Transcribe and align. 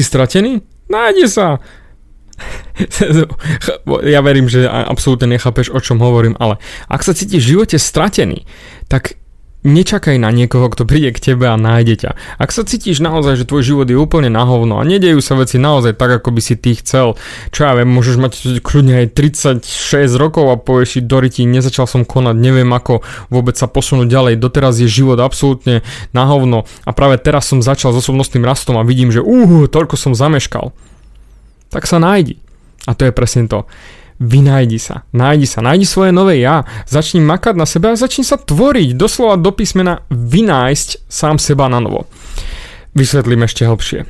si 0.00 0.08
stratený? 0.08 0.64
Nájdi 0.88 1.28
sa! 1.28 1.60
ja 4.00 4.20
verím, 4.24 4.48
že 4.48 4.64
absolútne 4.64 5.36
nechápeš, 5.36 5.68
o 5.68 5.80
čom 5.84 6.00
hovorím, 6.00 6.32
ale 6.40 6.56
ak 6.88 7.04
sa 7.04 7.12
cítiš 7.12 7.44
v 7.44 7.50
živote 7.52 7.76
stratený, 7.76 8.48
tak 8.88 9.19
nečakaj 9.60 10.16
na 10.16 10.32
niekoho, 10.32 10.68
kto 10.72 10.88
príde 10.88 11.12
k 11.12 11.32
tebe 11.32 11.48
a 11.48 11.56
nájde 11.60 12.06
ťa. 12.06 12.10
Ak 12.40 12.50
sa 12.50 12.64
cítiš 12.64 13.04
naozaj, 13.04 13.40
že 13.40 13.48
tvoj 13.48 13.62
život 13.62 13.86
je 13.88 13.98
úplne 13.98 14.32
na 14.32 14.48
hovno 14.48 14.80
a 14.80 14.86
nedejú 14.88 15.20
sa 15.20 15.36
veci 15.36 15.60
naozaj 15.60 15.96
tak, 16.00 16.22
ako 16.22 16.32
by 16.32 16.40
si 16.40 16.54
ty 16.56 16.72
chcel, 16.80 17.20
čo 17.52 17.68
ja 17.68 17.76
viem, 17.76 17.88
môžeš 17.88 18.16
mať 18.16 18.32
kľudne 18.64 19.04
aj 19.04 19.06
36 19.12 20.16
rokov 20.16 20.48
a 20.48 20.56
povieš 20.56 20.96
si, 20.96 21.00
Doriti, 21.04 21.44
nezačal 21.44 21.84
som 21.84 22.08
konať, 22.08 22.36
neviem 22.40 22.68
ako 22.72 23.04
vôbec 23.28 23.54
sa 23.54 23.68
posunúť 23.68 24.08
ďalej, 24.08 24.40
doteraz 24.40 24.80
je 24.80 24.88
život 24.88 25.20
absolútne 25.20 25.84
na 26.16 26.24
hovno 26.24 26.64
a 26.88 26.90
práve 26.96 27.20
teraz 27.20 27.52
som 27.52 27.60
začal 27.60 27.92
s 27.92 28.00
osobnostným 28.00 28.46
rastom 28.46 28.80
a 28.80 28.86
vidím, 28.86 29.12
že 29.12 29.20
uh, 29.20 29.68
toľko 29.68 30.00
som 30.00 30.16
zameškal 30.16 30.72
tak 31.70 31.86
sa 31.86 32.02
nájdi. 32.02 32.36
A 32.84 32.92
to 32.98 33.06
je 33.06 33.14
presne 33.14 33.46
to. 33.46 33.64
Vynájdi 34.20 34.76
sa, 34.76 35.08
nájdi 35.16 35.48
sa, 35.48 35.64
nájdi 35.64 35.88
svoje 35.88 36.12
nové 36.12 36.44
ja, 36.44 36.68
začni 36.84 37.24
makať 37.24 37.56
na 37.56 37.64
sebe 37.64 37.88
a 37.88 37.96
začni 37.96 38.20
sa 38.20 38.36
tvoriť, 38.36 38.92
doslova 38.92 39.40
do 39.40 39.48
písmena 39.48 40.04
vynájsť 40.12 41.08
sám 41.08 41.40
seba 41.40 41.72
na 41.72 41.80
novo. 41.80 42.04
Vysvetlím 42.92 43.48
ešte 43.48 43.64
hlbšie. 43.64 44.04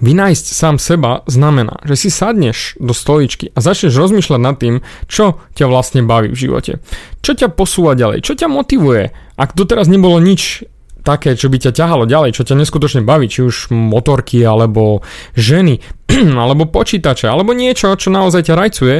Vynájsť 0.00 0.46
sám 0.56 0.80
seba 0.80 1.20
znamená, 1.28 1.84
že 1.84 2.00
si 2.00 2.08
sadneš 2.08 2.80
do 2.80 2.96
stoličky 2.96 3.52
a 3.52 3.60
začneš 3.60 4.00
rozmýšľať 4.00 4.40
nad 4.40 4.56
tým, 4.56 4.80
čo 5.04 5.36
ťa 5.52 5.68
vlastne 5.68 6.00
baví 6.00 6.32
v 6.32 6.40
živote. 6.40 6.72
Čo 7.20 7.36
ťa 7.36 7.52
posúva 7.52 7.92
ďalej, 7.92 8.24
čo 8.24 8.32
ťa 8.32 8.48
motivuje. 8.48 9.12
Ak 9.36 9.52
doteraz 9.52 9.92
nebolo 9.92 10.16
nič 10.16 10.64
také, 11.02 11.36
čo 11.36 11.48
by 11.48 11.58
ťa 11.58 11.72
ťahalo 11.72 12.04
ďalej, 12.04 12.36
čo 12.36 12.46
ťa 12.46 12.58
neskutočne 12.58 13.02
baví, 13.04 13.26
či 13.26 13.44
už 13.44 13.72
motorky, 13.72 14.40
alebo 14.44 15.00
ženy, 15.34 15.80
alebo 16.42 16.68
počítače, 16.68 17.26
alebo 17.28 17.56
niečo, 17.56 17.92
čo 17.96 18.12
naozaj 18.12 18.48
ťa 18.48 18.54
rajcuje, 18.54 18.96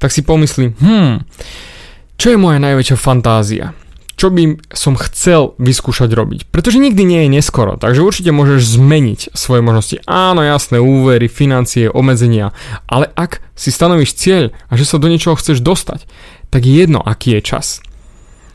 tak 0.00 0.10
si 0.10 0.24
pomyslí, 0.24 0.76
hm, 0.76 1.14
čo 2.16 2.26
je 2.32 2.38
moja 2.38 2.62
najväčšia 2.62 2.96
fantázia? 2.98 3.74
Čo 4.12 4.30
by 4.30 4.70
som 4.70 4.94
chcel 4.94 5.58
vyskúšať 5.58 6.14
robiť? 6.14 6.40
Pretože 6.54 6.78
nikdy 6.78 7.02
nie 7.02 7.20
je 7.26 7.34
neskoro, 7.34 7.74
takže 7.74 8.06
určite 8.06 8.30
môžeš 8.30 8.78
zmeniť 8.78 9.34
svoje 9.34 9.64
možnosti. 9.64 9.98
Áno, 10.06 10.44
jasné, 10.46 10.78
úvery, 10.78 11.26
financie, 11.26 11.90
obmedzenia, 11.90 12.54
ale 12.86 13.10
ak 13.18 13.42
si 13.58 13.74
stanovíš 13.74 14.14
cieľ 14.14 14.54
a 14.70 14.78
že 14.78 14.86
sa 14.86 15.02
do 15.02 15.10
niečoho 15.10 15.34
chceš 15.34 15.64
dostať, 15.64 16.06
tak 16.54 16.62
je 16.62 16.84
jedno, 16.86 17.02
aký 17.02 17.34
je 17.34 17.42
čas 17.42 17.82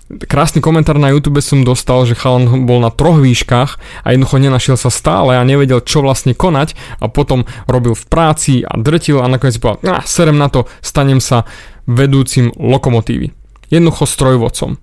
krásny 0.07 0.63
komentár 0.63 0.95
na 0.95 1.11
YouTube 1.11 1.43
som 1.43 1.67
dostal, 1.67 2.07
že 2.07 2.15
chalan 2.15 2.63
bol 2.63 2.79
na 2.79 2.87
troch 2.87 3.19
výškach 3.19 3.75
a 4.03 4.07
jednoducho 4.15 4.39
nenašiel 4.39 4.77
sa 4.79 4.87
stále 4.87 5.35
a 5.35 5.43
nevedel, 5.43 5.83
čo 5.83 5.99
vlastne 5.99 6.31
konať 6.31 6.73
a 7.03 7.11
potom 7.11 7.43
robil 7.67 7.91
v 7.91 8.05
práci 8.07 8.53
a 8.63 8.79
drtil 8.79 9.19
a 9.19 9.27
nakoniec 9.27 9.59
si 9.59 9.63
povedal, 9.63 9.99
ah, 9.99 10.03
serem 10.07 10.39
na 10.39 10.47
to, 10.47 10.65
stanem 10.79 11.19
sa 11.19 11.43
vedúcim 11.87 12.55
lokomotívy. 12.55 13.35
Jednoducho 13.67 14.07
strojvodcom. 14.07 14.79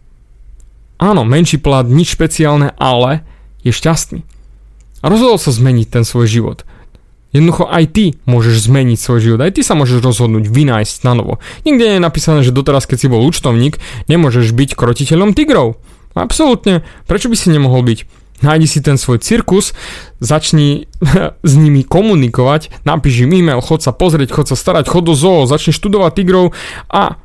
Áno, 1.00 1.22
menší 1.24 1.56
plat, 1.56 1.88
nič 1.88 2.14
špeciálne, 2.14 2.76
ale 2.76 3.24
je 3.64 3.72
šťastný. 3.72 4.20
A 5.00 5.04
rozhodol 5.08 5.40
sa 5.40 5.52
zmeniť 5.52 5.88
ten 5.88 6.04
svoj 6.04 6.28
život. 6.28 6.68
Jednoducho 7.34 7.66
aj 7.66 7.84
ty 7.90 8.04
môžeš 8.30 8.70
zmeniť 8.70 8.98
svoj 8.98 9.20
život, 9.20 9.40
aj 9.42 9.58
ty 9.58 9.66
sa 9.66 9.74
môžeš 9.74 9.98
rozhodnúť 9.98 10.46
vynájsť 10.46 11.02
na 11.02 11.18
novo. 11.18 11.42
Nikde 11.66 11.84
nie 11.84 11.96
je 11.98 12.06
napísané, 12.06 12.46
že 12.46 12.54
doteraz, 12.54 12.86
keď 12.86 12.98
si 13.02 13.10
bol 13.10 13.26
účtovník, 13.26 13.82
nemôžeš 14.06 14.54
byť 14.54 14.78
krotiteľom 14.78 15.34
tigrov. 15.34 15.82
Absolútne, 16.14 16.86
prečo 17.10 17.26
by 17.26 17.34
si 17.34 17.50
nemohol 17.50 17.82
byť? 17.82 18.22
Nájdi 18.46 18.66
si 18.70 18.78
ten 18.78 18.94
svoj 18.94 19.18
cirkus, 19.18 19.74
začni 20.22 20.86
s 21.50 21.52
nimi 21.58 21.82
komunikovať, 21.82 22.86
napíš 22.86 23.26
im 23.26 23.34
e-mail, 23.34 23.58
chod 23.58 23.82
sa 23.82 23.90
pozrieť, 23.90 24.30
chod 24.30 24.46
sa 24.46 24.54
starať, 24.54 24.86
chod 24.86 25.10
do 25.10 25.18
zoo, 25.18 25.50
začni 25.50 25.74
študovať 25.74 26.12
tigrov 26.22 26.54
a 26.86 27.18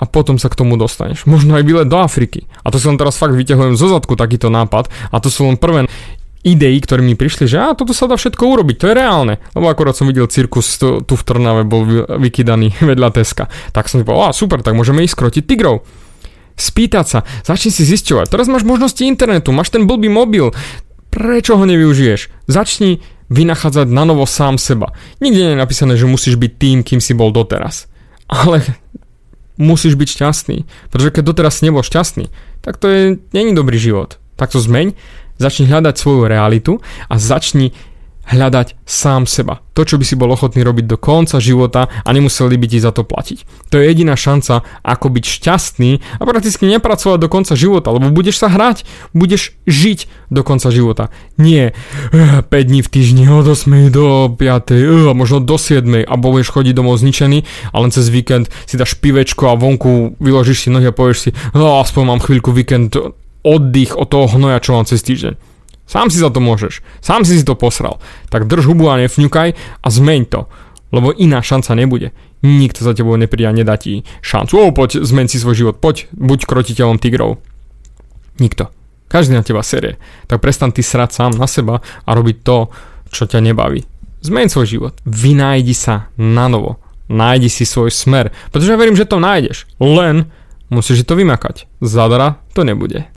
a 0.00 0.08
potom 0.08 0.40
sa 0.40 0.48
k 0.48 0.56
tomu 0.56 0.80
dostaneš. 0.80 1.28
Možno 1.28 1.60
aj 1.60 1.64
výlet 1.68 1.84
do 1.84 2.00
Afriky. 2.00 2.48
A 2.64 2.72
to 2.72 2.80
si 2.80 2.88
len 2.88 2.96
teraz 2.96 3.20
fakt 3.20 3.36
vyťahujem 3.36 3.76
zo 3.76 3.92
zadku 3.92 4.16
takýto 4.16 4.48
nápad 4.48 4.88
a 5.12 5.16
to 5.20 5.28
sú 5.28 5.44
len 5.44 5.60
prvé 5.60 5.92
ideí, 6.40 6.80
ktoré 6.80 7.04
mi 7.04 7.12
prišli, 7.12 7.44
že 7.44 7.60
a 7.60 7.76
toto 7.76 7.92
sa 7.92 8.08
dá 8.08 8.16
všetko 8.16 8.40
urobiť, 8.40 8.76
to 8.80 8.86
je 8.90 8.94
reálne. 8.96 9.34
Lebo 9.52 9.68
akorát 9.68 9.92
som 9.92 10.08
videl 10.08 10.24
cirkus 10.28 10.80
tu, 10.80 11.04
tu 11.04 11.14
v 11.16 11.22
Trnave, 11.22 11.68
bol 11.68 11.84
vykydaný 12.08 12.80
vedľa 12.90 13.08
Teska. 13.12 13.52
Tak 13.76 13.92
som 13.92 14.00
si 14.00 14.04
povedal, 14.06 14.32
a 14.32 14.36
super, 14.36 14.64
tak 14.64 14.72
môžeme 14.72 15.04
ísť 15.04 15.14
skrotiť 15.16 15.44
tigrov. 15.44 15.84
Spýtať 16.56 17.06
sa, 17.06 17.18
začni 17.44 17.72
si 17.72 17.84
zisťovať. 17.88 18.28
Teraz 18.28 18.48
máš 18.48 18.68
možnosti 18.68 19.00
internetu, 19.00 19.52
máš 19.52 19.72
ten 19.72 19.88
blbý 19.88 20.12
mobil, 20.12 20.52
prečo 21.08 21.56
ho 21.56 21.64
nevyužiješ? 21.64 22.48
Začni 22.48 23.00
vynachádzať 23.30 23.86
na 23.88 24.04
novo 24.04 24.26
sám 24.26 24.58
seba. 24.58 24.92
Nikde 25.22 25.40
nie 25.40 25.54
je 25.54 25.62
napísané, 25.62 25.92
že 25.94 26.10
musíš 26.10 26.36
byť 26.36 26.52
tým, 26.56 26.78
kým 26.82 27.00
si 27.00 27.12
bol 27.14 27.30
doteraz. 27.30 27.86
Ale 28.28 28.64
musíš 29.60 29.94
byť 29.94 30.08
šťastný. 30.08 30.58
Pretože 30.88 31.12
keď 31.14 31.22
doteraz 31.32 31.60
nebol 31.60 31.84
šťastný, 31.84 32.32
tak 32.64 32.80
to 32.80 32.88
je, 32.88 33.02
není 33.36 33.52
dobrý 33.52 33.76
život. 33.76 34.16
Tak 34.40 34.56
to 34.56 34.60
zmeň 34.60 34.96
Začni 35.40 35.64
hľadať 35.72 35.94
svoju 35.96 36.28
realitu 36.28 36.84
a 37.08 37.16
začni 37.16 37.72
hľadať 38.30 38.78
sám 38.86 39.26
seba. 39.26 39.58
To, 39.74 39.82
čo 39.82 39.98
by 39.98 40.04
si 40.06 40.14
bol 40.14 40.30
ochotný 40.30 40.62
robiť 40.62 40.86
do 40.86 40.96
konca 41.00 41.42
života 41.42 41.90
a 41.90 42.08
nemuseli 42.14 42.54
by 42.54 42.66
ti 42.70 42.78
za 42.78 42.94
to 42.94 43.02
platiť. 43.02 43.68
To 43.74 43.82
je 43.82 43.90
jediná 43.90 44.14
šanca, 44.14 44.62
ako 44.86 45.06
byť 45.10 45.24
šťastný 45.26 45.90
a 46.20 46.22
prakticky 46.22 46.70
nepracovať 46.70 47.18
do 47.18 47.28
konca 47.32 47.54
života, 47.58 47.90
lebo 47.90 48.14
budeš 48.14 48.38
sa 48.38 48.46
hrať, 48.46 48.86
budeš 49.10 49.58
žiť 49.66 50.30
do 50.30 50.46
konca 50.46 50.70
života. 50.70 51.10
Nie 51.40 51.74
5 52.14 52.46
eh, 52.46 52.62
dní 52.62 52.80
v 52.86 52.88
týždni 52.92 53.26
od 53.26 53.46
8 53.50 53.90
do 53.90 54.30
5, 54.30 54.70
uh, 54.78 55.10
možno 55.16 55.42
do 55.42 55.58
7 55.58 56.06
a 56.06 56.14
budeš 56.14 56.54
chodiť 56.54 56.74
domov 56.76 57.02
zničený 57.02 57.42
a 57.74 57.76
len 57.82 57.90
cez 57.90 58.06
víkend 58.12 58.46
si 58.68 58.78
dáš 58.78 58.94
pivečko 58.94 59.50
a 59.50 59.58
vonku 59.58 60.14
vyložíš 60.22 60.66
si 60.66 60.68
nohy 60.70 60.90
a 60.90 60.94
povieš 60.94 61.18
si, 61.18 61.30
oh, 61.56 61.82
aspoň 61.82 62.02
mám 62.06 62.20
chvíľku 62.22 62.54
víkend 62.54 62.94
oddych 63.42 63.96
od 63.96 64.08
toho 64.08 64.26
hnoja, 64.28 64.60
čo 64.60 64.76
mám 64.76 64.88
cez 64.88 65.00
týždeň. 65.04 65.36
Sám 65.90 66.06
si 66.06 66.22
za 66.22 66.30
to 66.30 66.38
môžeš. 66.38 66.86
Sám 67.02 67.26
si 67.26 67.34
si 67.34 67.42
to 67.42 67.58
posral. 67.58 67.98
Tak 68.30 68.46
drž 68.46 68.70
hubu 68.70 68.86
a 68.86 69.00
nefňukaj 69.02 69.48
a 69.82 69.88
zmeň 69.90 70.22
to. 70.30 70.46
Lebo 70.94 71.10
iná 71.10 71.42
šanca 71.42 71.74
nebude. 71.74 72.14
Nikto 72.46 72.86
za 72.86 72.94
tebou 72.94 73.18
nepríde 73.18 73.50
a 73.50 73.54
nedá 73.54 73.74
ti 73.74 74.06
šancu. 74.22 74.54
O, 74.54 74.70
poď, 74.70 75.02
zmeň 75.02 75.26
si 75.26 75.42
svoj 75.42 75.58
život. 75.58 75.76
Poď, 75.82 76.06
buď 76.14 76.46
krotiteľom 76.46 77.02
tigrov. 77.02 77.42
Nikto. 78.38 78.70
Každý 79.10 79.34
na 79.34 79.42
teba 79.42 79.66
serie. 79.66 79.98
Tak 80.30 80.38
prestan 80.38 80.70
ty 80.70 80.86
srať 80.86 81.10
sám 81.10 81.34
na 81.34 81.50
seba 81.50 81.82
a 81.82 82.10
robiť 82.14 82.36
to, 82.46 82.70
čo 83.10 83.26
ťa 83.26 83.42
nebaví. 83.42 83.82
Zmeň 84.22 84.46
svoj 84.46 84.66
život. 84.70 84.94
Vynájdi 85.02 85.74
sa 85.74 86.14
na 86.14 86.46
novo. 86.46 86.78
Nájdi 87.10 87.50
si 87.50 87.66
svoj 87.66 87.90
smer. 87.90 88.30
Pretože 88.54 88.70
ja 88.70 88.78
verím, 88.78 88.94
že 88.94 89.10
to 89.10 89.18
nájdeš. 89.18 89.66
Len 89.82 90.30
musíš 90.70 91.02
to 91.02 91.18
vymakať. 91.18 91.66
Zadara 91.82 92.38
to 92.54 92.62
nebude. 92.62 93.02